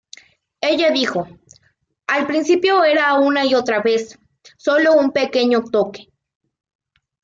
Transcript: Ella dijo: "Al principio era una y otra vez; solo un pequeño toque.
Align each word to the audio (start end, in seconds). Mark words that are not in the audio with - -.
Ella 0.61 0.89
dijo: 0.89 1.27
"Al 2.07 2.25
principio 2.25 2.83
era 2.83 3.19
una 3.19 3.45
y 3.45 3.53
otra 3.53 3.81
vez; 3.83 4.17
solo 4.57 4.93
un 4.93 5.11
pequeño 5.11 5.63
toque. 5.65 6.07